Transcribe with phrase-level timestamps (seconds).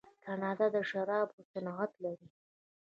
[0.23, 2.27] کاناډا د شرابو صنعت لري.